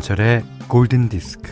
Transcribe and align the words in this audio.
김현철의 0.00 0.42
골든 0.66 1.08
디스크. 1.10 1.50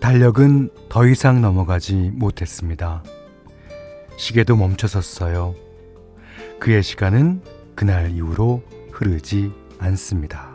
달력은 0.00 0.70
더 0.88 1.06
이상 1.06 1.40
넘어가지 1.40 2.10
못했습니다. 2.14 3.04
시계도 4.16 4.56
멈춰섰어요. 4.56 5.54
그의 6.58 6.82
시간은 6.82 7.42
그날 7.76 8.10
이후로 8.10 8.62
흐르지 8.90 9.52
않습니다. 9.78 10.50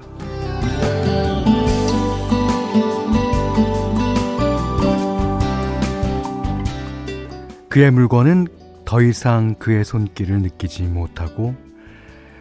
그의 7.75 7.91
물건은 7.91 8.47
더 8.85 9.01
이상 9.01 9.53
그의 9.55 9.83
손길을 9.83 10.41
느끼지 10.43 10.83
못하고 10.83 11.57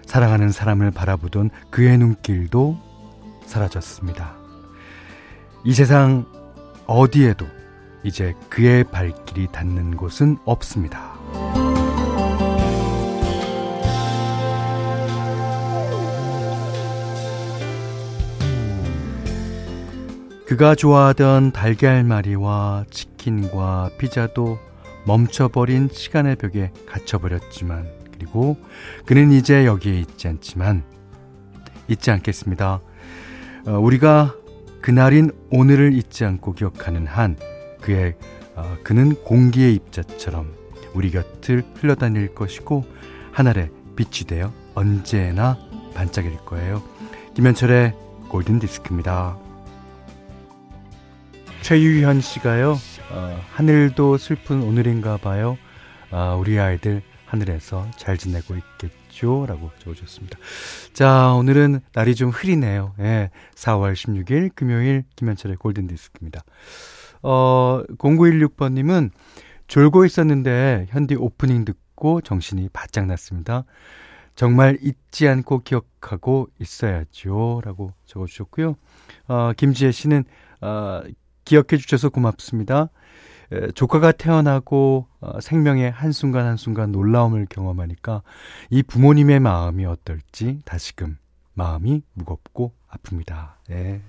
사랑하는 0.07 0.52
사람을 0.52 0.93
바라보던 0.93 1.51
그의 1.70 1.98
눈길도 1.98 2.79
사라졌습니다. 3.45 4.37
이 5.65 5.73
세상 5.73 6.24
어디에도 6.87 7.46
이제 8.05 8.32
그의 8.49 8.85
발길이 8.85 9.49
닿는 9.51 9.96
곳은 9.96 10.38
없습니다. 10.45 11.15
그가 20.46 20.77
좋아하던 20.77 21.51
달걀말이와 21.51 22.85
치킨과 22.88 23.90
피자도 23.99 24.60
멈춰버린 25.07 25.88
시간의 25.93 26.37
벽에 26.37 26.73
갇혀버렸지만, 26.87 27.87
그리고 28.13 28.57
그는 29.07 29.33
이제 29.33 29.66
여기에 29.66 30.01
있지 30.01 30.29
않지만, 30.29 30.85
잊지 31.88 32.11
않겠습니다. 32.11 32.80
어, 33.66 33.71
우리가 33.79 34.35
그날인 34.80 35.30
오늘을 35.51 35.95
잊지 35.95 36.24
않고 36.24 36.55
기억하는 36.55 37.07
한, 37.07 37.37
그의, 37.80 38.15
어, 38.55 38.77
그는 38.83 39.15
공기의 39.24 39.74
입자처럼 39.74 40.52
우리 40.95 41.11
곁을 41.11 41.63
흘러다닐 41.77 42.35
것이고, 42.35 42.85
하늘에 43.33 43.71
빛이 43.96 44.27
되어 44.27 44.52
언제나 44.74 45.59
반짝일 45.95 46.37
거예요. 46.45 46.83
김현철의 47.35 47.95
골든 48.29 48.59
디스크입니다. 48.59 49.37
최유현 51.63 52.21
씨가요, 52.21 52.77
어, 53.15 53.40
하늘도 53.52 54.18
슬픈 54.18 54.60
오늘인가 54.62 55.18
봐요. 55.18 55.57
아, 56.10 56.34
우리 56.34 56.59
아이들 56.59 57.01
하늘에서 57.26 57.88
잘 57.96 58.18
지내고 58.18 58.56
있겠죠? 58.56 59.46
라고 59.46 59.71
적어주셨습니다. 59.79 60.37
자, 60.93 61.32
오늘은 61.34 61.80
날이 61.93 62.16
좀 62.16 62.30
흐리네요. 62.30 62.95
예, 62.98 63.30
4월 63.54 63.93
16일 63.93 64.50
금요일 64.56 65.04
김현철의 65.15 65.59
골든디스크입니다. 65.59 66.43
어, 67.22 67.84
0916번님은 67.98 69.10
졸고 69.69 70.05
있었는데 70.05 70.87
현디 70.91 71.15
오프닝 71.15 71.65
듣고 71.65 72.21
정신이 72.21 72.69
바짝 72.72 73.06
났습니다. 73.06 73.65
정말 74.34 74.77
잊지 74.83 75.28
않고 75.28 75.60
기억하고 75.60 76.49
있어야죠. 76.59 77.60
라고 77.65 77.93
적어주셨고요. 78.06 78.75
어, 79.28 79.53
김지혜 79.56 79.93
씨는, 79.93 80.25
어, 80.60 81.03
기억해 81.44 81.77
주셔서 81.78 82.09
고맙습니다. 82.09 82.91
에, 83.53 83.71
조카가 83.72 84.12
태어나고 84.12 85.06
어, 85.21 85.41
생명의 85.41 85.91
한순간 85.91 86.47
한순간 86.47 86.93
놀라움을 86.93 87.47
경험하니까 87.49 88.22
이 88.71 88.82
부모님의 88.82 89.41
마음이 89.41 89.84
어떨지 89.87 90.60
다시금 90.65 91.19
마음이 91.54 92.03
무겁고 92.15 92.72
아픕니다. 92.91 93.53
예. 93.71 94.00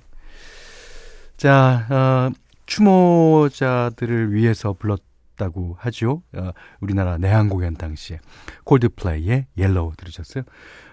자, 1.37 1.85
어, 1.89 2.31
추모자들을 2.65 4.33
위해서 4.33 4.73
불렀다고 4.73 5.75
하죠. 5.79 6.23
어, 6.33 6.51
우리나라 6.79 7.17
내한 7.17 7.49
공연 7.49 7.75
당시에 7.75 8.19
콜드플레이의 8.63 9.47
Yellow 9.57 9.93
들으셨어요? 9.97 10.43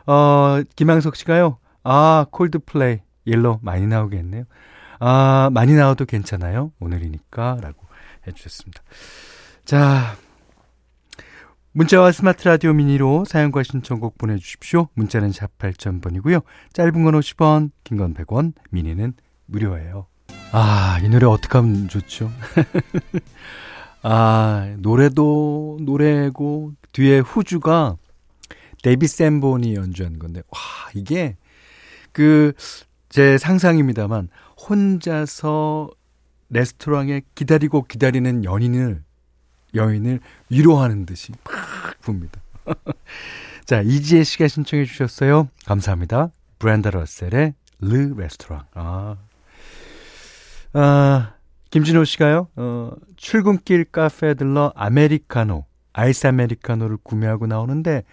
어, 0.06 0.62
김항석 0.76 1.16
씨가요. 1.16 1.58
아, 1.84 2.26
콜드플레이 2.30 2.98
Yellow 3.26 3.60
많이 3.62 3.86
나오겠네요. 3.86 4.44
아, 5.04 5.50
많이 5.52 5.74
나와도 5.74 6.04
괜찮아요. 6.04 6.70
오늘이니까. 6.78 7.58
라고 7.60 7.88
해주셨습니다. 8.24 8.82
자, 9.64 10.14
문자와 11.72 12.12
스마트 12.12 12.46
라디오 12.46 12.72
미니로 12.72 13.24
사연과 13.24 13.64
신청곡 13.64 14.16
보내주십시오. 14.16 14.86
문자는 14.94 15.32
샵 15.32 15.50
8000번이고요. 15.58 16.44
짧은 16.72 17.02
건 17.02 17.14
50원, 17.14 17.70
긴 17.82 17.98
건 17.98 18.14
100원, 18.14 18.52
미니는 18.70 19.14
무료예요. 19.46 20.06
아, 20.52 21.00
이 21.02 21.08
노래 21.08 21.26
어떻게 21.26 21.58
하면 21.58 21.88
좋죠? 21.88 22.30
아, 24.04 24.72
노래도 24.78 25.78
노래고, 25.80 26.74
뒤에 26.92 27.18
후주가 27.18 27.96
데이비드 28.84 29.08
샌본이 29.08 29.74
연주한 29.74 30.20
건데, 30.20 30.42
와, 30.48 30.60
이게, 30.94 31.36
그, 32.12 32.52
제 33.08 33.36
상상입니다만, 33.38 34.28
혼자서 34.68 35.90
레스토랑에 36.50 37.22
기다리고 37.34 37.82
기다리는 37.82 38.44
연인을 38.44 39.02
여인을 39.74 40.20
위로하는 40.50 41.06
듯이 41.06 41.32
팍 41.44 42.00
붑니다. 42.02 42.40
자, 43.64 43.80
이지혜 43.80 44.22
씨가 44.22 44.48
신청해 44.48 44.84
주셨어요. 44.84 45.48
감사합니다. 45.64 46.30
브랜다 46.58 46.90
러셀의 46.90 47.54
Le 47.80 48.14
Restaurant. 48.16 48.66
아. 48.74 49.16
아, 50.74 51.34
김진호 51.70 52.04
씨가요. 52.04 52.48
어, 52.56 52.92
출근길 53.16 53.84
카페에 53.84 54.34
들러 54.34 54.72
아메리카노, 54.76 55.64
아이스 55.92 56.26
아메리카노를 56.26 56.98
구매하고 57.02 57.46
나오는데 57.46 58.04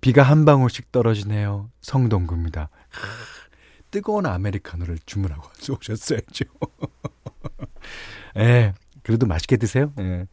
비가 0.00 0.22
한 0.22 0.44
방울씩 0.44 0.92
떨어지네요. 0.92 1.70
성동구입니다. 1.80 2.68
뜨거운 3.94 4.26
아메리카노를 4.26 4.98
주문하고 5.06 5.48
오셨어야죠. 5.72 6.44
예, 8.38 8.74
그래도 9.04 9.26
맛있게 9.26 9.56
드세요. 9.56 9.92
예. 10.00 10.26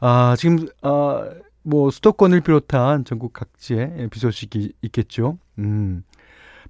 아, 0.00 0.34
지금, 0.38 0.66
아, 0.80 1.28
뭐, 1.62 1.90
수도권을 1.90 2.40
비롯한 2.40 3.04
전국 3.04 3.34
각지에 3.34 4.08
비 4.10 4.18
소식이 4.18 4.72
있겠죠. 4.80 5.38
음. 5.58 6.02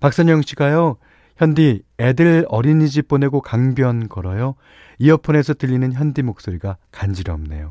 박선영 0.00 0.42
씨가요, 0.42 0.96
현디, 1.36 1.84
애들 2.00 2.46
어린이집 2.48 3.06
보내고 3.06 3.40
강변 3.40 4.08
걸어요. 4.08 4.56
이어폰에서 4.98 5.54
들리는 5.54 5.92
현디 5.92 6.22
목소리가 6.22 6.78
간지럽네요. 6.90 7.70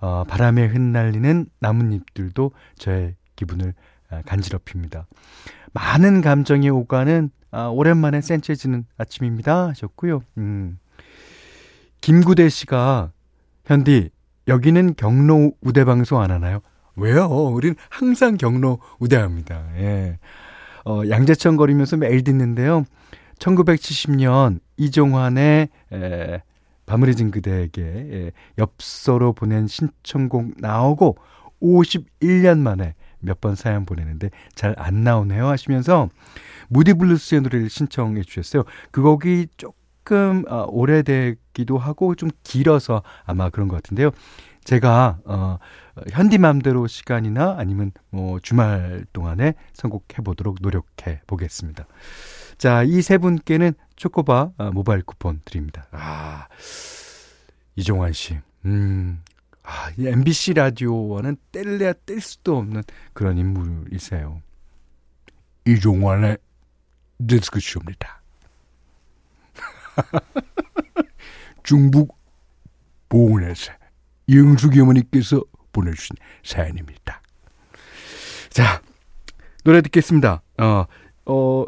어, 0.00 0.24
바람에 0.24 0.66
흩날리는 0.66 1.46
나뭇잎들도 1.58 2.52
저의 2.78 3.16
기분을 3.36 3.74
아, 4.08 4.22
간지럽힙니다. 4.22 5.06
많은 5.74 6.22
감정이 6.22 6.70
오가는 6.70 7.30
아, 7.52 7.66
오랜만에 7.68 8.20
센치해지는 8.22 8.86
아침입니다. 8.96 9.68
하셨고요. 9.68 10.22
음. 10.38 10.78
김구대 12.00 12.48
씨가 12.48 13.12
현디 13.66 14.10
여기는 14.48 14.94
경로 14.96 15.52
우대 15.60 15.84
방송 15.84 16.20
안 16.20 16.30
하나요? 16.30 16.60
왜요? 16.96 17.26
우린 17.26 17.74
항상 17.90 18.36
경로 18.36 18.78
우대합니다. 18.98 19.64
예. 19.76 20.18
어, 20.84 21.02
양재천 21.08 21.56
거리면서 21.56 21.96
매일 21.96 22.24
듣는데요. 22.24 22.84
1970년 23.38 24.60
이종환의 24.78 25.68
에, 25.92 26.42
밤을 26.86 27.08
잊은 27.08 27.30
그대에게 27.30 27.82
에, 27.82 28.32
엽서로 28.58 29.32
보낸 29.34 29.66
신청곡 29.66 30.54
나오고 30.58 31.16
51년 31.62 32.58
만에 32.58 32.94
몇 33.22 33.40
번 33.40 33.54
사연 33.54 33.84
보내는데 33.86 34.30
잘 34.54 34.74
안 34.78 35.02
나오네요 35.04 35.46
하시면서 35.48 36.08
무디 36.68 36.92
블루스의 36.94 37.40
노래를 37.42 37.70
신청해 37.70 38.22
주셨어요. 38.22 38.64
그 38.90 39.02
곡이 39.02 39.48
조금 39.56 40.44
어, 40.48 40.66
오래되기도 40.68 41.78
하고 41.78 42.14
좀 42.14 42.30
길어서 42.44 43.02
아마 43.24 43.50
그런 43.50 43.68
것 43.68 43.76
같은데요. 43.76 44.10
제가 44.64 45.18
어 45.24 45.58
현디맘대로 46.12 46.86
시간이나 46.86 47.56
아니면 47.58 47.90
뭐 48.10 48.38
주말 48.40 49.04
동안에 49.12 49.54
선곡해 49.74 50.22
보도록 50.24 50.58
노력해 50.60 51.20
보겠습니다. 51.26 51.86
자, 52.58 52.84
이 52.84 53.02
세 53.02 53.18
분께는 53.18 53.72
초코바 53.96 54.50
어, 54.56 54.70
모바일 54.72 55.02
쿠폰 55.02 55.40
드립니다. 55.44 55.86
아. 55.90 56.46
이종환 57.76 58.12
씨. 58.12 58.38
음. 58.66 59.20
아, 59.62 59.90
이 59.96 60.06
MBC 60.06 60.54
라디오와는 60.54 61.36
뗄래야 61.52 61.92
뗄 62.04 62.20
수도 62.20 62.58
없는 62.58 62.82
그런 63.12 63.38
인물이세요. 63.38 64.42
이종환의 65.66 66.38
디스크쇼입니다. 67.24 68.22
충북 71.62 72.16
보은에서 73.08 73.72
영숙이 74.28 74.80
어머니께서 74.80 75.42
보내주신 75.72 76.16
사연입니다. 76.42 77.22
자, 78.50 78.82
노래 79.64 79.80
듣겠습니다. 79.82 80.42
어, 80.58 80.86
어, 81.26 81.64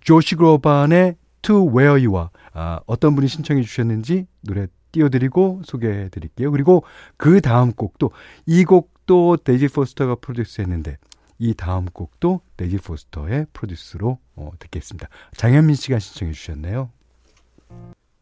조시 0.00 0.36
그로반의 0.36 1.16
To 1.42 1.68
Where 1.68 2.06
You와 2.06 2.30
아, 2.52 2.80
어떤 2.86 3.14
분이 3.14 3.28
신청해 3.28 3.62
주셨는지 3.62 4.26
노래 4.42 4.66
띄워드리고 4.94 5.62
소개해 5.64 6.08
드릴게요. 6.10 6.52
그리고 6.52 6.84
그 7.16 7.40
다음 7.40 7.72
곡도 7.72 8.12
이 8.46 8.64
곡도 8.64 9.38
데이빗 9.38 9.68
포스터가 9.68 10.16
produce했는데 10.16 10.98
이 11.38 11.54
다음 11.54 11.86
곡도 11.86 12.40
데이빗 12.56 12.78
포스터의 12.78 13.46
produce로 13.52 14.18
어, 14.36 14.50
듣겠습니다. 14.60 15.08
장현민 15.36 15.74
씨가 15.74 15.98
신청해 15.98 16.32
주셨네요. 16.32 16.90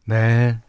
네. 0.05 0.59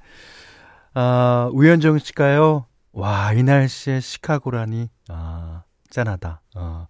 아, 0.92 1.48
우현정 1.52 1.98
씨가요. 1.98 2.66
와, 2.92 3.32
이 3.32 3.42
날씨에 3.42 4.00
시카고라니. 4.00 4.90
아, 5.08 5.64
짠하다. 5.90 6.42
어, 6.54 6.86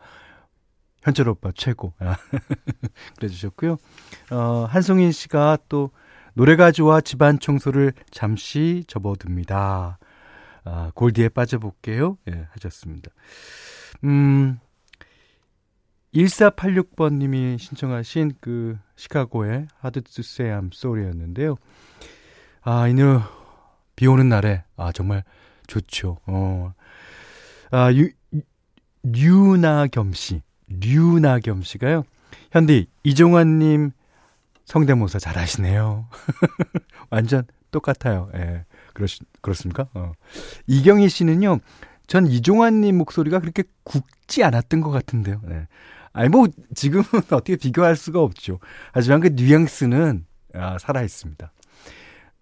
현철 1.03 1.29
오빠 1.29 1.53
최고. 1.55 1.95
아, 2.01 2.17
그래 3.17 3.29
주셨고요. 3.29 3.77
어, 4.33 4.67
한송인 4.69 5.13
씨가 5.13 5.59
또 5.69 5.91
노래가 6.35 6.73
좋아 6.73 7.01
집안 7.01 7.39
청소를 7.39 7.93
잠시 8.11 8.85
접어둡니다. 8.87 9.99
아, 10.65 10.91
골디에 10.95 11.29
빠져볼게요. 11.29 12.19
예, 12.29 12.47
하셨습니다. 12.53 13.11
음, 14.05 14.59
1486번님이 16.15 17.59
신청하신 17.59 18.35
그 18.41 18.77
시카고의 18.97 19.69
Hard 19.85 20.01
to 20.03 20.23
Sorry였는데요. 20.73 21.57
아, 22.63 22.89
이늘 22.89 23.21
비 23.97 24.07
오는 24.07 24.29
날에, 24.29 24.65
아, 24.77 24.91
정말 24.93 25.25
좋죠. 25.67 26.19
어. 26.27 26.73
아, 27.71 27.93
유, 27.93 28.11
류나겸 29.03 30.13
씨. 30.13 30.43
류나겸 30.69 31.63
씨가요. 31.63 32.05
현디, 32.53 32.87
이종환님 33.03 33.93
성대모사 34.65 35.19
잘 35.19 35.37
하시네요. 35.37 36.09
완전 37.11 37.47
똑같아요. 37.71 38.31
예. 38.35 38.65
그렇, 38.95 39.07
그렇습니까? 39.41 39.89
어. 39.95 40.13
이경희 40.67 41.09
씨는요, 41.09 41.61
전 42.07 42.27
이종환님 42.27 42.97
목소리가 42.99 43.41
그렇게 43.41 43.65
굵지 43.85 44.45
않았던 44.45 44.81
것 44.81 44.91
같은데요. 44.91 45.41
네. 45.45 45.67
아니, 46.13 46.29
뭐, 46.29 46.47
지금은 46.75 47.05
어떻게 47.33 47.57
비교할 47.57 47.97
수가 47.97 48.21
없죠. 48.21 48.61
하지만 48.93 49.21
그 49.21 49.29
뉘앙스는, 49.29 50.27
아, 50.55 50.79
살아있습니다. 50.79 51.53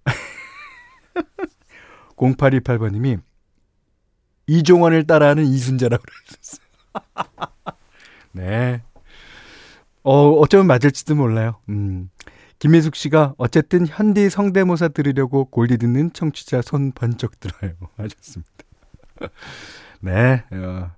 0828번님이 2.16 3.20
이종환을 4.46 5.06
따라하는 5.06 5.44
이순자라고 5.44 6.02
그러셨어요. 6.02 6.66
네. 8.32 8.82
어, 10.04 10.30
어쩌면 10.32 10.66
맞을지도 10.66 11.14
몰라요. 11.14 11.60
음. 11.68 12.10
김혜숙 12.58 12.94
씨가 12.94 13.34
어쨌든 13.38 13.86
현디 13.88 14.30
성대모사 14.30 14.88
들으려고 14.88 15.46
골디 15.46 15.78
듣는 15.78 16.12
청취자 16.12 16.62
손 16.62 16.92
번쩍 16.92 17.40
들어요. 17.40 17.72
하셨습니다. 17.96 18.50
네. 20.00 20.44
어, 20.52 20.90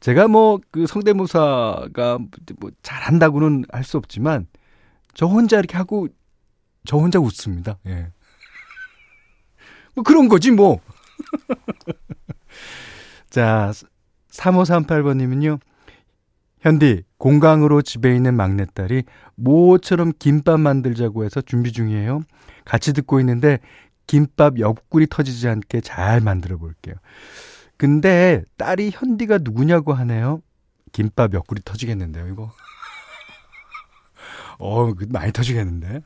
제가 0.00 0.28
뭐 0.28 0.58
그 0.70 0.86
성대모사가 0.86 2.18
뭐 2.58 2.70
잘한다고는 2.82 3.64
할 3.72 3.84
수 3.84 3.98
없지만 3.98 4.46
저 5.14 5.26
혼자 5.26 5.58
이렇게 5.58 5.76
하고 5.76 6.08
저 6.84 6.96
혼자 6.96 7.18
웃습니다. 7.20 7.78
예. 7.86 8.08
뭐 9.94 10.02
그런 10.04 10.28
거지 10.28 10.50
뭐. 10.50 10.80
자, 13.30 13.72
3538번님은요. 14.30 15.58
현디, 16.60 17.04
공강으로 17.22 17.82
집에 17.82 18.16
있는 18.16 18.34
막내딸이 18.34 19.04
모처럼 19.36 20.12
김밥 20.18 20.58
만들자고 20.58 21.24
해서 21.24 21.40
준비 21.40 21.70
중이에요. 21.70 22.22
같이 22.64 22.92
듣고 22.92 23.20
있는데 23.20 23.60
김밥 24.08 24.58
옆구리 24.58 25.06
터지지 25.06 25.46
않게 25.46 25.82
잘 25.82 26.20
만들어 26.20 26.56
볼게요. 26.56 26.96
근데 27.76 28.42
딸이 28.56 28.90
현디가 28.92 29.38
누구냐고 29.42 29.92
하네요. 29.92 30.42
김밥 30.90 31.32
옆구리 31.32 31.62
터지겠는데요, 31.64 32.26
이거. 32.26 32.50
어, 34.58 34.92
많이 35.10 35.30
터지겠는데. 35.30 36.00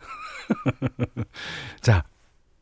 자, 1.80 2.04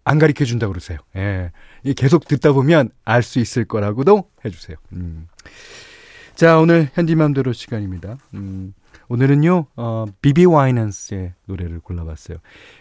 안 0.05 0.21
가르쳐 0.21 0.45
준다고 0.45 0.73
그러세요. 0.73 0.99
예. 1.17 1.51
계속 1.97 2.29
듣다 2.29 2.53
보면 2.53 2.91
알 3.05 3.25
수 3.25 3.41
있을 3.41 3.65
거라고도 3.65 4.31
해주세요. 4.45 4.77
음. 4.93 5.27
자, 6.35 6.59
오늘 6.59 6.91
현디맘대로 6.95 7.53
시간입니다. 7.53 8.19
음. 8.35 8.75
오늘은요, 9.07 9.67
어, 9.77 10.05
비비 10.21 10.47
와이넌스의 10.47 11.35
노래를 11.47 11.79
골라봤어요. 11.79 12.39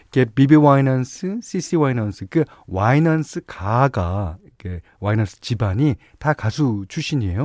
이게 0.08 0.24
비비 0.24 0.56
와이넌스, 0.56 1.38
CC 1.40 1.76
와이넌스, 1.76 2.26
그 2.30 2.44
와이넌스 2.66 3.42
가가, 3.46 4.38
이렇게 4.42 4.80
와이넌스 4.98 5.40
집안이 5.40 5.94
다 6.18 6.32
가수 6.32 6.84
출신이에요. 6.88 7.44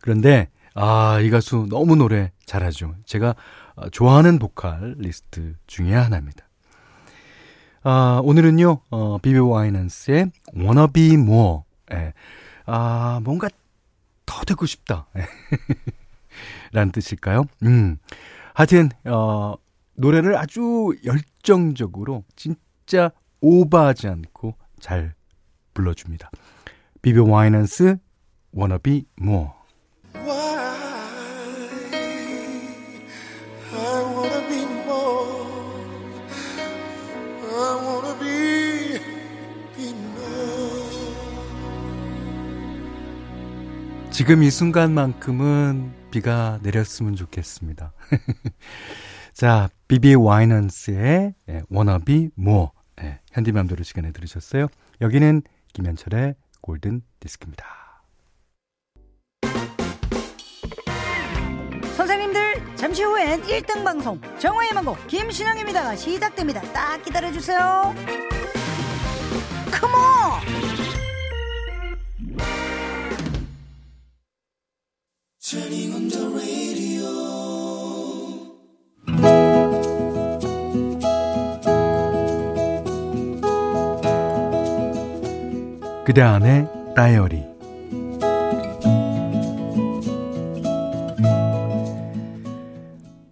그런데, 0.00 0.48
아, 0.74 1.20
이 1.20 1.30
가수 1.30 1.68
너무 1.70 1.94
노래 1.94 2.32
잘하죠. 2.44 2.96
제가 3.04 3.36
어, 3.76 3.88
좋아하는 3.90 4.40
보컬리스트 4.40 5.54
중에 5.68 5.94
하나입니다. 5.94 6.44
아, 7.84 8.20
오늘은요, 8.24 8.80
어, 8.90 9.18
비비 9.18 9.38
와이넌스의 9.38 10.32
Wanna. 10.56 11.60
예. 11.92 12.14
아, 12.64 13.20
뭔가 13.22 13.48
더 14.26 14.44
되고 14.44 14.66
싶다. 14.66 15.06
예. 15.16 15.26
라는 16.72 16.92
뜻일까요? 16.92 17.44
음. 17.62 17.98
하여튼, 18.54 18.90
어, 19.04 19.54
노래를 19.94 20.36
아주 20.36 20.94
열정적으로 21.04 22.24
진짜 22.34 23.10
오버하지 23.40 24.08
않고 24.08 24.54
잘 24.80 25.14
불러줍니다. 25.74 26.30
비비 27.02 27.20
와이넌스 27.20 27.96
Be 28.82 29.04
More. 29.20 29.50
지금 44.16 44.42
이 44.42 44.50
순간만큼은 44.50 45.92
비가 46.10 46.58
내렸으면 46.62 47.16
좋겠습니다. 47.16 47.92
자, 49.34 49.68
비비 49.88 50.14
와이넌스의 50.14 51.34
Wanna 51.70 51.98
Be 52.02 52.30
More 52.38 52.68
네, 52.96 53.20
현디맘대로 53.32 53.84
시간에 53.84 54.12
들으셨어요. 54.12 54.68
여기는 55.02 55.42
김현철의 55.74 56.34
골든 56.62 57.02
디스크입니다. 57.20 57.66
선생님들 61.94 62.74
잠시 62.74 63.02
후엔 63.02 63.42
1등 63.42 63.84
방송 63.84 64.18
정화의 64.38 64.72
망곡 64.72 65.08
김신영입니다. 65.08 65.94
시작됩니다. 65.94 66.62
딱 66.72 67.02
기다려주세요. 67.02 67.94
그대 86.06 86.22
안의 86.22 86.68
다이어리 86.94 87.44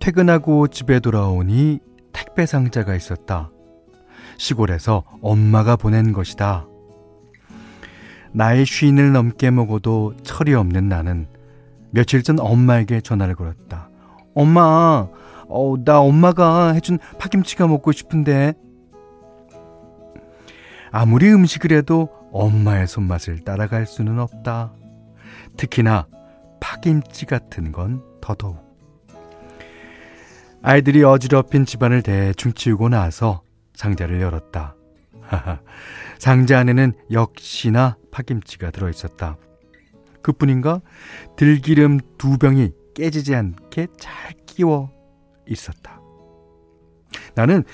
퇴근하고 0.00 0.66
집에 0.66 0.98
돌아오니 0.98 1.78
택배 2.12 2.46
상자가 2.46 2.96
있었다. 2.96 3.52
시골에서 4.38 5.04
엄마가 5.22 5.76
보낸 5.76 6.12
것이다. 6.12 6.66
나의 8.32 8.66
쉰을 8.66 9.12
넘게 9.12 9.52
먹어도 9.52 10.14
철이 10.24 10.52
없는 10.52 10.88
나는 10.88 11.28
며칠 11.92 12.24
전 12.24 12.40
엄마에게 12.40 13.02
전화를 13.02 13.36
걸었다. 13.36 13.88
엄마, 14.34 15.06
어, 15.46 15.74
나 15.84 16.00
엄마가 16.00 16.72
해준 16.72 16.98
파김치가 17.20 17.68
먹고 17.68 17.92
싶은데. 17.92 18.54
아무리 20.90 21.32
음식을 21.32 21.70
해도 21.70 22.23
엄마의 22.34 22.88
손맛을 22.88 23.44
따라갈 23.44 23.86
수는 23.86 24.18
없다. 24.18 24.72
특히나 25.56 26.08
파김치 26.60 27.26
같은 27.26 27.70
건 27.70 28.02
더더욱. 28.20 28.58
아이들이 30.60 31.04
어지럽힌 31.04 31.64
집안을 31.64 32.02
대충 32.02 32.52
치우고 32.52 32.88
나서 32.88 33.42
상자를 33.74 34.20
열었다. 34.20 34.74
상자 36.18 36.58
안에는 36.58 36.94
역시나 37.12 37.96
파김치가 38.10 38.70
들어있었다. 38.72 39.36
그뿐인가 40.20 40.80
들기름 41.36 42.00
두 42.18 42.38
병이 42.38 42.72
깨지지 42.94 43.34
않게 43.34 43.88
잘 43.98 44.32
끼워 44.46 44.90
있었다. 45.46 46.03
나는 47.34 47.64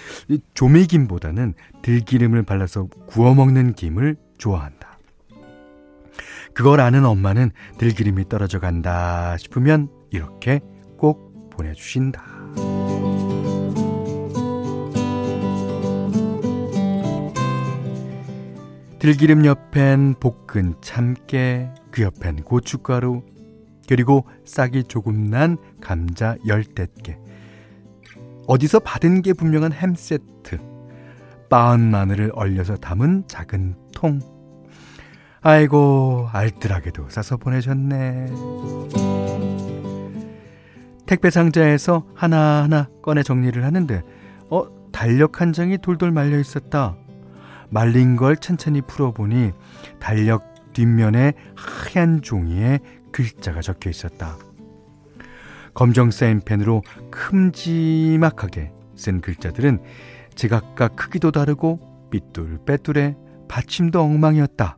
조미김보다는 0.55 1.55
들기름을 1.83 2.43
발라서 2.43 2.87
구워 3.07 3.35
먹는 3.35 3.75
김을 3.75 4.17
좋아한다. 4.39 4.99
그걸 6.55 6.81
아는 6.81 7.05
엄마는 7.05 7.51
들기름이 7.79 8.29
떨어져 8.29 8.59
간다 8.59 9.37
싶으면 9.39 9.89
이렇게 10.11 10.61
꼭 10.97 11.51
보내주신다. 11.51 12.23
들기름 18.99 19.47
옆엔 19.47 20.17
볶은 20.21 20.75
참깨, 20.83 21.71
그 21.91 22.03
옆엔 22.03 22.43
고춧가루, 22.43 23.23
그리고 23.89 24.27
싹이 24.45 24.85
조금 24.85 25.31
난 25.31 25.57
감자 25.81 26.37
열댓 26.47 26.95
개. 27.03 27.17
어디서 28.51 28.81
받은 28.81 29.23
게 29.23 29.33
분명한 29.33 29.73
햄 29.73 29.95
세트. 29.95 30.59
빻은 31.49 31.79
마늘을 31.79 32.33
얼려서 32.35 32.75
담은 32.79 33.29
작은 33.29 33.77
통. 33.95 34.19
아이고, 35.41 36.29
알뜰하게도 36.33 37.11
싸서 37.11 37.37
보내셨네. 37.37 38.27
택배 41.07 41.31
상자에서 41.31 42.05
하나하나 42.17 42.89
꺼내 43.03 43.23
정리를 43.23 43.65
하는데, 43.65 44.03
어, 44.51 44.65
달력 44.91 45.41
한 45.41 45.53
장이 45.53 45.79
돌돌 45.79 46.11
말려 46.11 46.37
있었다. 46.41 46.97
말린 47.69 48.17
걸 48.17 48.37
천천히 48.37 48.81
풀어보니 48.81 49.53
달력 50.01 50.73
뒷면에 50.73 51.35
하얀 51.55 52.21
종이에 52.21 52.81
글자가 53.13 53.61
적혀 53.61 53.91
있었다. 53.91 54.39
검정 55.81 56.11
사인펜으로 56.11 56.83
큼지막하게 57.11 58.71
쓴 58.97 59.23
글자들은 59.23 59.81
제각각 60.35 60.95
크기도 60.95 61.31
다르고 61.31 62.11
삐뚤빼뚤해 62.11 63.17
받침도 63.49 63.99
엉망이었다. 63.99 64.77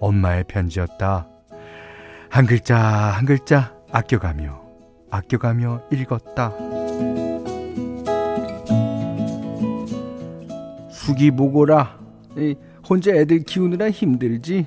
엄마의 0.00 0.44
편지였다. 0.48 1.28
한 2.30 2.46
글자 2.46 2.78
한 2.78 3.26
글자 3.26 3.76
아껴가며 3.92 4.62
아껴가며 5.10 5.82
읽었다. 5.92 6.54
숙이 10.90 11.32
보고라. 11.32 12.00
혼자 12.88 13.12
애들 13.12 13.40
키우느라 13.40 13.90
힘들지. 13.90 14.66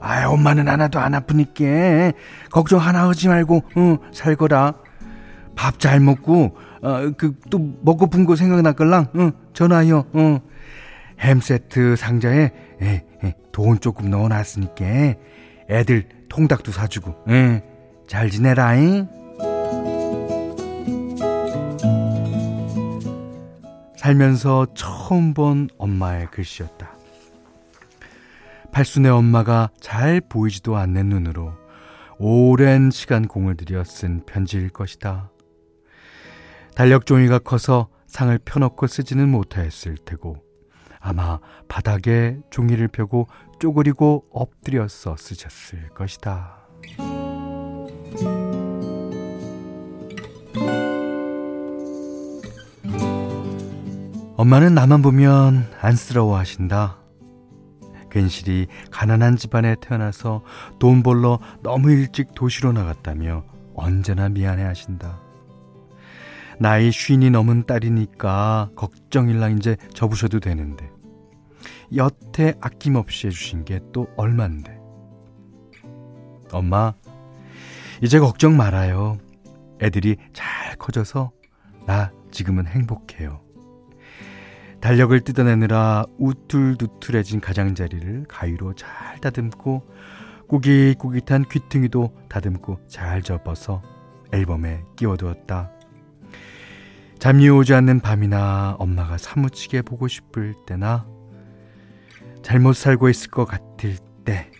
아, 0.00 0.26
엄마는 0.28 0.68
하나도 0.68 0.98
안 1.00 1.14
아프니까 1.14 2.12
걱정 2.50 2.80
하나 2.80 3.08
하지 3.08 3.28
말고 3.28 3.56
어, 3.76 3.96
살거라. 4.12 4.74
밥 5.56 5.78
잘 5.80 5.98
먹고 6.00 6.56
어, 6.82 7.10
그또 7.16 7.58
먹고픈 7.82 8.24
거 8.24 8.36
생각날걸랑 8.36 9.06
어, 9.14 9.30
전화요. 9.52 10.04
어. 10.12 10.38
햄 11.20 11.40
세트 11.40 11.96
상자에 11.96 12.52
에, 12.80 13.04
에, 13.24 13.34
돈 13.50 13.80
조금 13.80 14.08
넣어놨으니까 14.08 14.84
애들 15.68 16.04
통닭도 16.28 16.70
사주고 16.70 17.24
에, 17.28 17.62
잘 18.06 18.30
지내라잉. 18.30 19.08
살면서 23.96 24.68
처음 24.74 25.34
본 25.34 25.68
엄마의 25.76 26.28
글씨였다. 26.30 26.97
팔순의 28.78 29.10
엄마가 29.10 29.70
잘 29.80 30.20
보이지도 30.20 30.76
않는 30.76 31.08
눈으로 31.08 31.52
오랜 32.20 32.92
시간 32.92 33.26
공을 33.26 33.56
들여 33.56 33.82
쓴 33.82 34.24
편지일 34.24 34.68
것이다. 34.68 35.32
달력 36.76 37.04
종이가 37.04 37.40
커서 37.40 37.88
상을 38.06 38.38
펴놓고 38.44 38.86
쓰지는 38.86 39.30
못하였을 39.30 39.96
테고 40.04 40.36
아마 41.00 41.40
바닥에 41.66 42.38
종이를 42.50 42.86
펴고 42.86 43.26
쪼그리고 43.58 44.26
엎드려서 44.30 45.16
쓰셨을 45.16 45.88
것이다. 45.88 46.68
엄마는 54.36 54.72
나만 54.72 55.02
보면 55.02 55.68
안쓰러워 55.80 56.38
하신다. 56.38 57.07
괜시리 58.10 58.66
가난한 58.90 59.36
집안에 59.36 59.76
태어나서 59.80 60.42
돈 60.78 61.02
벌러 61.02 61.38
너무 61.62 61.90
일찍 61.90 62.34
도시로 62.34 62.72
나갔다며 62.72 63.44
언제나 63.74 64.28
미안해 64.28 64.62
하신다. 64.64 65.20
나이 66.58 66.90
쉰이 66.90 67.30
넘은 67.30 67.66
딸이니까 67.66 68.70
걱정일랑 68.74 69.58
이제 69.58 69.76
접으셔도 69.94 70.40
되는데 70.40 70.90
여태 71.94 72.54
아낌없이 72.60 73.28
해주신 73.28 73.64
게 73.64 73.80
또 73.92 74.08
얼만데. 74.16 74.76
엄마, 76.52 76.94
이제 78.02 78.18
걱정 78.18 78.56
말아요. 78.56 79.18
애들이 79.82 80.16
잘 80.32 80.76
커져서 80.76 81.30
나 81.86 82.12
지금은 82.30 82.66
행복해요. 82.66 83.40
달력을 84.80 85.18
뜯어내느라 85.20 86.04
우툴두툴해진 86.18 87.40
가장자리를 87.40 88.26
가위로 88.28 88.74
잘 88.74 89.18
다듬고 89.20 89.82
꾸깃꾸깃한 90.48 91.46
귀퉁이도 91.50 92.14
다듬고 92.28 92.80
잘 92.86 93.22
접어서 93.22 93.82
앨범에 94.32 94.82
끼워두었다. 94.96 95.70
잠이 97.18 97.48
오지 97.48 97.74
않는 97.74 98.00
밤이나 98.00 98.76
엄마가 98.78 99.18
사무치게 99.18 99.82
보고 99.82 100.06
싶을 100.06 100.54
때나 100.66 101.06
잘못 102.42 102.74
살고 102.74 103.08
있을 103.08 103.30
것 103.30 103.44
같을 103.44 103.96
때 104.24 104.50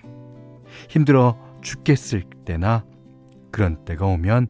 힘들어 0.88 1.38
죽겠을 1.62 2.24
때나 2.44 2.84
그런 3.52 3.84
때가 3.84 4.06
오면 4.06 4.48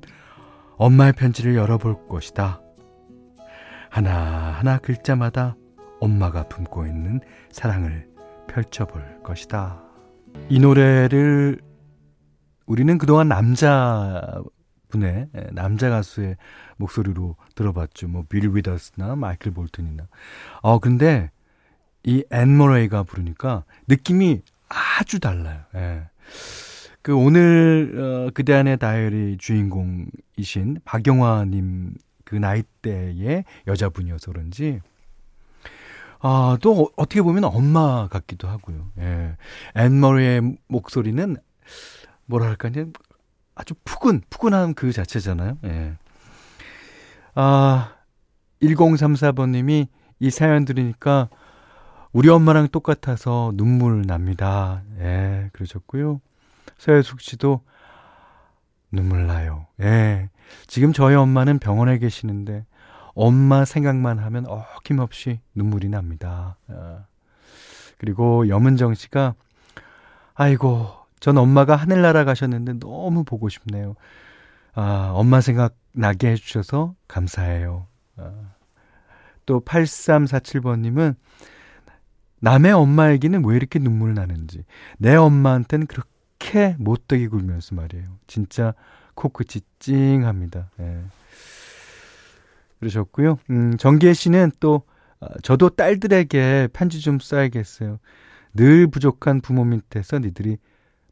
엄마의 0.77 1.13
편지를 1.13 1.55
열어볼 1.55 2.09
것이다. 2.09 2.63
하나하나 3.99 4.79
글자마다 4.79 5.57
엄마가 5.99 6.45
품고 6.45 6.87
있는 6.87 7.21
사랑을 7.51 8.09
펼쳐볼 8.47 9.25
것이다. 9.25 9.83
이 10.49 10.61
노래를 10.61 11.61
우리는 12.67 12.97
그동안 12.97 13.27
남자 13.27 14.41
분의 14.91 15.29
예, 15.35 15.47
남자 15.51 15.91
가수의 15.91 16.37
목소리로 16.77 17.35
들어봤죠. 17.57 18.07
뭐빌 18.07 18.55
위더스나 18.55 19.17
마이클 19.17 19.51
볼튼이나. 19.51 20.07
어 20.63 20.79
근데 20.79 21.33
이 22.05 22.23
앤 22.31 22.57
머레이가 22.57 23.03
부르니까 23.03 23.65
느낌이 23.89 24.43
아주 24.69 25.19
달라요. 25.19 25.63
예. 25.75 26.03
그 27.03 27.17
오늘 27.17 28.29
어, 28.29 28.31
그대 28.33 28.55
안의 28.55 28.79
다이어리 28.79 29.39
주인공이신 29.39 30.83
박영화 30.85 31.47
님 31.47 31.95
그 32.29 32.37
나이대의 32.37 33.45
여자분이어서 33.67 34.33
그런지 34.33 34.81
아, 36.21 36.59
또 36.61 36.83
어, 36.83 36.91
어떻게 36.97 37.23
보면 37.23 37.45
엄마 37.45 38.07
같기도 38.09 38.49
하고요. 38.49 38.91
예. 38.99 39.37
앤 39.75 39.98
머레이의 39.98 40.59
목소리는 40.67 41.37
뭐랄까 42.27 42.69
이제 42.69 42.87
아주 43.55 43.73
푸근 43.83 44.21
푸근한 44.29 44.75
그 44.75 44.93
자체잖아요. 44.93 45.57
예. 45.65 45.97
아, 47.35 47.95
1034번 48.61 49.51
님이 49.51 49.89
이 50.19 50.29
사연 50.31 50.67
들으니까 50.67 51.31
우리 52.13 52.29
엄마랑 52.29 52.69
똑같아서 52.69 53.53
눈물 53.55 54.03
납니다. 54.03 54.83
예, 54.99 55.49
그러셨고요. 55.55 56.21
서혜숙 56.77 57.23
씨도 57.23 57.63
눈물 58.93 59.27
나요. 59.27 59.67
예. 59.81 60.29
지금 60.67 60.93
저희 60.93 61.15
엄마는 61.15 61.59
병원에 61.59 61.99
계시는데 61.99 62.65
엄마 63.15 63.65
생각만 63.65 64.19
하면 64.19 64.47
어김없이 64.47 65.41
눈물이 65.55 65.89
납니다. 65.89 66.57
어. 66.69 67.05
그리고 67.99 68.49
염은정 68.49 68.95
씨가 68.95 69.35
아이고 70.35 70.89
전 71.21 71.37
엄마가 71.37 71.75
하늘나라 71.75 72.25
가셨는데 72.25 72.75
너무 72.75 73.25
보고 73.25 73.49
싶네요. 73.49 73.97
아, 74.75 75.11
엄마 75.15 75.41
생각 75.41 75.75
나게 75.93 76.31
해주셔서 76.31 76.95
감사해요. 77.09 77.87
아. 78.17 78.33
또 79.47 79.61
8347번님은 79.61 81.17
남의 82.41 82.73
엄마 82.73 83.11
얘기는 83.11 83.45
왜 83.45 83.57
이렇게 83.57 83.81
눈물 83.81 84.15
나는지 84.15 84.65
내 84.99 85.17
엄마한테는 85.17 85.87
그렇게 85.87 86.77
못되게 86.79 87.27
굴면서 87.27 87.75
말이에요. 87.75 88.05
진짜 88.29 88.75
코끝이 89.19 89.65
찡합니다. 89.81 90.71
예. 90.79 91.03
그러셨고요. 92.79 93.41
음, 93.51 93.77
정기혜 93.77 94.13
씨는 94.13 94.53
또 94.61 94.85
아, 95.19 95.27
저도 95.43 95.71
딸들에게 95.71 96.69
편지 96.73 97.01
좀 97.01 97.19
써야겠어요. 97.19 97.99
늘 98.55 98.87
부족한 98.87 99.41
부모 99.41 99.65
밑에서 99.65 100.21
니들이 100.21 100.59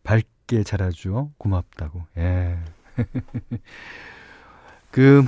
밝게 0.04 0.62
자라주어 0.62 1.32
고맙다고. 1.36 2.04
예. 2.18 2.56
그, 4.92 5.24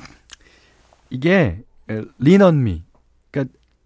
이게, 1.11 1.61
리넌미. 2.19 2.85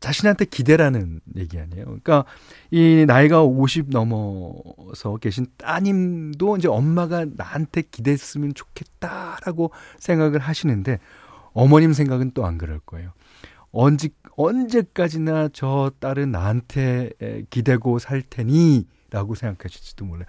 자신한테 0.02 0.44
기대라는 0.46 1.20
얘기 1.36 1.58
아니에요. 1.58 1.84
그러니까 1.84 2.24
이 2.72 3.04
나이가 3.06 3.42
50 3.44 3.90
넘어서 3.90 5.16
계신 5.20 5.46
따님도 5.56 6.56
이제 6.56 6.66
엄마가 6.68 7.24
나한테 7.36 7.82
기대했으면 7.82 8.52
좋겠다라고 8.52 9.70
생각을 10.00 10.40
하시는데 10.40 10.98
어머님 11.52 11.92
생각은 11.92 12.32
또 12.32 12.44
안 12.44 12.58
그럴 12.58 12.80
거예요. 12.80 13.12
언제 13.70 14.08
언제까지나 14.36 15.50
저 15.52 15.92
딸은 16.00 16.32
나한테 16.32 17.10
기대고 17.50 18.00
살 18.00 18.22
테니라고 18.22 19.34
생각하실지도 19.36 20.04
몰라요. 20.04 20.26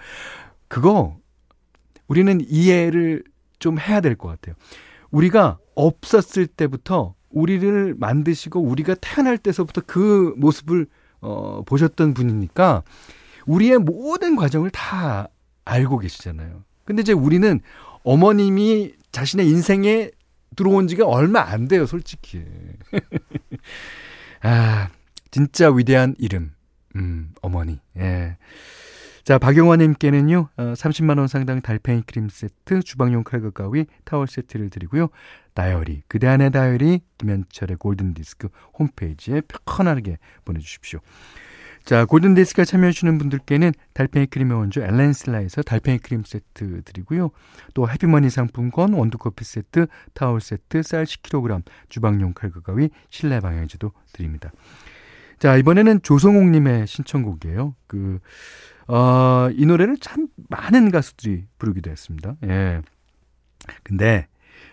그거 0.68 1.18
우리는 2.08 2.39
이해를 2.48 3.24
좀 3.60 3.80
해야 3.80 4.01
될 4.01 4.15
것 4.15 4.27
같아요. 4.30 4.56
우리가 5.10 5.58
없었을 5.74 6.46
때부터 6.48 7.15
우리를 7.34 7.96
만드시고 7.98 8.62
우리가 8.62 8.96
태어날 8.96 9.38
때서부터 9.38 9.82
그 9.86 10.34
모습을 10.38 10.88
어, 11.22 11.63
보셨던 11.66 12.13
분이니까 12.13 12.84
우리의 13.46 13.80
모든 13.80 14.36
과정을 14.36 14.70
다 14.70 15.28
알고 15.66 16.00
계시잖아요. 16.00 16.63
근데 16.86 17.02
이제 17.02 17.13
우리는 17.13 17.60
어머님이 18.04 18.94
자신의 19.12 19.48
인생에 19.50 20.12
들어온 20.56 20.88
지가 20.88 21.06
얼마 21.06 21.42
안 21.42 21.68
돼요, 21.68 21.86
솔직히. 21.86 22.44
아, 24.42 24.90
진짜 25.32 25.72
위대한 25.72 26.16
이름. 26.20 26.52
음, 26.96 27.32
어머니. 27.42 27.80
예. 27.98 28.38
자, 29.24 29.38
박영화님께는요, 29.38 30.50
어, 30.58 30.74
30만원 30.74 31.30
상당 31.30 31.62
달팽이 31.62 32.01
크림 32.01 32.27
세트, 32.27 32.84
주방용 32.84 33.24
칼과 33.24 33.51
가위, 33.51 33.86
타월 34.03 34.27
세트를 34.27 34.70
드리고요. 34.70 35.08
다이어리, 35.53 36.03
그대 36.10 36.27
안의 36.27 36.51
다이어리, 36.51 37.00
김현철의 37.20 37.77
골든디스크 37.77 38.50
홈페이지에 38.77 39.42
편하게 39.65 40.18
보내주십시오. 40.44 41.00
자, 41.86 42.03
골든디스크에 42.03 42.65
참여해주시는 42.65 43.18
분들께는 43.18 43.72
달팽이 43.94 44.25
크림의 44.25 44.58
원조 44.58 44.82
엘렌슬라에서 44.82 45.62
달팽이 45.62 46.00
크림 46.00 46.24
세트 46.24 46.82
드리고요. 46.84 47.32
또 47.74 47.89
해피머니 47.89 48.30
상품권, 48.30 48.92
원두커피 48.92 49.46
세트, 49.46 49.88
타월 50.13 50.42
세트, 50.42 50.84
쌀 50.84 51.06
10kg, 51.06 51.63
주방용 51.88 52.34
칼과 52.34 52.60
가위, 52.60 52.89
실내 53.10 53.39
방향제도 53.39 53.94
드립니다. 54.12 54.51
자, 55.43 55.57
이번에는 55.57 56.03
조성옥님의 56.03 56.88
신청곡이에요. 56.88 57.75
그, 57.85 58.19
어, 58.88 59.50
이 59.51 59.65
노래를 59.65 59.97
참 59.97 60.29
많은 60.47 60.89
가수들이 60.89 61.47
부르기도 61.57 61.91
했습니다. 61.91 62.38
예. 62.45 62.81
근데, 63.83 64.27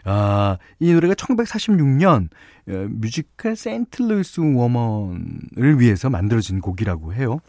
아, 0.05 0.59
이 0.79 0.93
노래가 0.93 1.15
1946년 1.15 2.29
어, 2.69 2.87
뮤지컬 2.89 3.57
St. 3.57 3.89
Louis 3.89 4.43
Woman을 4.43 5.81
위해서 5.81 6.09
만들어진 6.09 6.61
곡이라고 6.61 7.15
해요. 7.15 7.41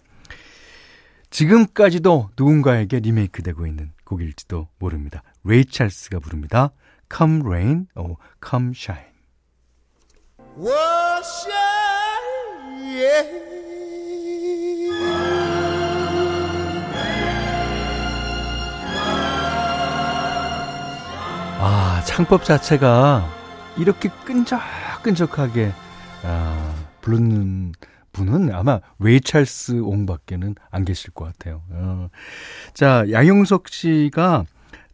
지금까지도 1.29 2.31
누군가에게 2.35 3.01
리메이크 3.01 3.43
되고 3.43 3.67
있는 3.67 3.91
곡일지도 4.03 4.67
모릅니다. 4.79 5.21
레이 5.43 5.65
찰스가 5.65 6.17
부릅니다. 6.17 6.71
Come 7.15 7.41
Rain, 7.45 7.85
or 7.95 8.15
Come 8.43 8.71
Shine. 8.75 9.11
yeah. 10.57 11.90
아, 21.63 22.03
창법 22.05 22.43
자체가 22.43 23.25
이렇게 23.77 24.09
끈적끈적하게 24.25 25.71
아, 26.23 26.75
부르는 27.01 27.73
분은 28.11 28.53
아마 28.53 28.81
웨이 28.99 29.21
찰스 29.21 29.79
옹밖에는 29.81 30.55
안 30.69 30.83
계실 30.83 31.11
것 31.11 31.25
같아요. 31.25 31.61
어. 31.71 32.09
자, 32.73 33.05
양용석 33.09 33.69
씨가 33.69 34.45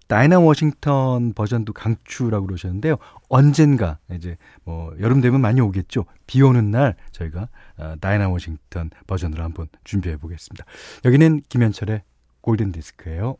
다이나 0.08 0.40
워싱턴 0.40 1.34
버전도 1.34 1.74
강추라고 1.74 2.48
그러셨는데요. 2.48 2.98
언젠가 3.30 4.00
이제 4.12 4.38
뭐 4.64 4.94
여름 5.00 5.22
되면 5.22 5.42
많이 5.42 5.62
오겠죠. 5.62 6.06
비 6.26 6.42
오는 6.42 6.72
날 6.72 6.96
저희가 7.12 7.50
어, 7.78 7.96
다이나 8.00 8.30
워싱턴 8.30 8.90
버전으로 9.06 9.44
한번 9.44 9.68
준비해 9.84 10.18
보겠습니다. 10.18 10.66
여기는 11.06 11.42
김현철의 11.50 12.04
골든 12.42 12.72
디스크예요. 12.72 13.38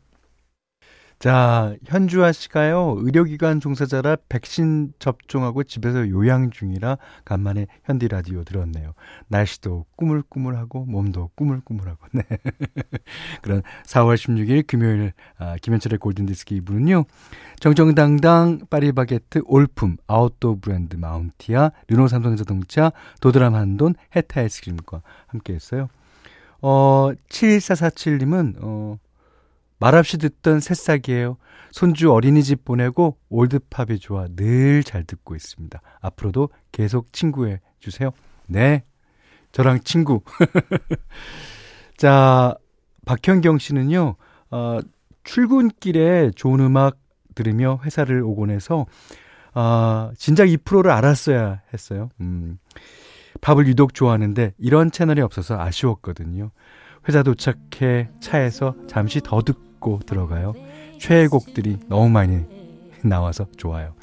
자, 1.18 1.74
현주아 1.84 2.30
씨가요, 2.30 2.94
의료기관 2.98 3.58
종사자라 3.58 4.18
백신 4.28 4.92
접종하고 5.00 5.64
집에서 5.64 6.08
요양 6.10 6.50
중이라 6.50 6.96
간만에 7.24 7.66
현디 7.82 8.06
라디오 8.06 8.44
들었네요. 8.44 8.92
날씨도 9.26 9.86
꾸물꾸물하고 9.96 10.84
몸도 10.84 11.30
꾸물꾸물하고, 11.34 12.06
네. 12.14 12.22
그런 13.42 13.62
4월 13.84 14.14
16일 14.14 14.64
금요일, 14.68 15.12
아, 15.38 15.56
김현철의 15.60 15.98
골든디스크 15.98 16.54
이분은요, 16.54 17.04
정정당당 17.58 18.60
파리바게트 18.70 19.42
올품, 19.46 19.96
아웃도어 20.06 20.58
브랜드 20.60 20.94
마운티아, 20.94 21.72
르노 21.88 22.06
삼성자동차, 22.06 22.92
도드람 23.20 23.56
한돈, 23.56 23.96
해타 24.14 24.42
아이스크림과 24.42 25.02
함께 25.26 25.54
했어요. 25.54 25.88
어, 26.62 27.10
7447님은, 27.28 28.54
어, 28.60 28.98
말없이 29.78 30.18
듣던 30.18 30.60
새싹이에요. 30.60 31.36
손주 31.70 32.12
어린이집 32.12 32.64
보내고 32.64 33.18
올드팝이 33.28 33.98
좋아 33.98 34.26
늘 34.34 34.82
잘 34.84 35.04
듣고 35.04 35.36
있습니다. 35.36 35.80
앞으로도 36.00 36.48
계속 36.72 37.12
친구해 37.12 37.60
주세요. 37.78 38.10
네. 38.46 38.84
저랑 39.52 39.80
친구. 39.84 40.22
자, 41.96 42.54
박현경 43.06 43.58
씨는요, 43.58 44.16
어, 44.50 44.78
출근길에 45.24 46.30
좋은 46.34 46.60
음악 46.60 46.98
들으며 47.34 47.80
회사를 47.84 48.22
오곤 48.22 48.50
해서, 48.50 48.86
어, 49.54 50.10
진작 50.16 50.46
2%를 50.46 50.90
알았어야 50.90 51.62
했어요. 51.72 52.10
음, 52.20 52.58
팝을 53.40 53.66
유독 53.66 53.94
좋아하는데 53.94 54.52
이런 54.58 54.90
채널이 54.90 55.20
없어서 55.20 55.58
아쉬웠거든요. 55.60 56.50
회사 57.08 57.22
도착해 57.22 58.10
차에서 58.20 58.74
잠시 58.86 59.20
더 59.20 59.40
듣고 59.42 59.67
듣고 59.78 60.00
들어가요. 60.06 60.54
최애곡들이 60.98 61.78
너무 61.88 62.08
많이 62.10 62.44
나와서 63.02 63.46
좋아요. 63.56 63.94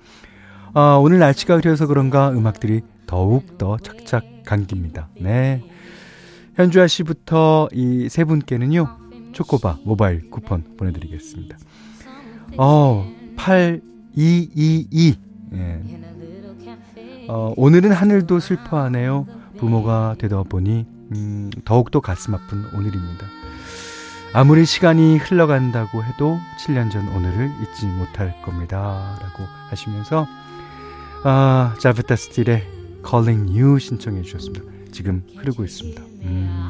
아, 0.73 0.97
오늘 1.01 1.19
날씨가 1.19 1.57
흐려서 1.57 1.87
그런가 1.87 2.29
음악들이 2.31 2.81
더욱 3.05 3.57
더 3.57 3.77
착착 3.77 4.23
감깁니다. 4.45 5.09
네. 5.19 5.63
현주아 6.55 6.87
씨부터 6.87 7.69
이 7.73 8.07
세 8.09 8.23
분께는요, 8.23 8.97
초코바 9.33 9.79
모바일 9.83 10.29
쿠폰 10.29 10.63
보내드리겠습니다. 10.77 11.57
어, 12.57 13.05
8222. 13.35 15.15
예. 15.53 15.81
어, 17.27 17.53
오늘은 17.57 17.91
하늘도 17.91 18.39
슬퍼하네요. 18.39 19.25
부모가 19.57 20.15
되다 20.19 20.43
보니, 20.43 20.85
음, 21.13 21.49
더욱더 21.65 21.99
가슴 21.99 22.35
아픈 22.35 22.65
오늘입니다. 22.73 23.25
아무리 24.35 24.65
시간이 24.65 25.17
흘러간다고 25.17 26.03
해도 26.03 26.41
7년 26.59 26.91
전 26.91 27.07
오늘을 27.07 27.49
잊지 27.61 27.85
못할 27.85 28.35
겁니다. 28.41 29.17
라고 29.21 29.45
하시면서, 29.69 30.27
아, 31.23 31.73
자브타 31.79 32.17
스틸의 32.17 32.67
Calling 33.07 33.57
You 33.57 33.79
신청해 33.79 34.23
주셨습니다. 34.23 34.65
지금 34.91 35.23
흐르고 35.37 35.63
있습니다. 35.63 36.03
음. 36.23 36.69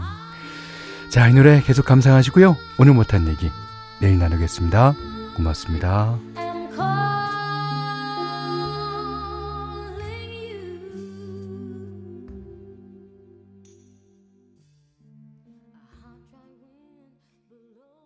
자, 1.10 1.28
이 1.28 1.34
노래 1.34 1.60
계속 1.62 1.86
감상하시고요. 1.86 2.56
오늘 2.78 2.94
못한 2.94 3.28
얘기 3.28 3.50
내일 4.00 4.20
나누겠습니다. 4.20 4.94
고맙습니다. 5.36 6.20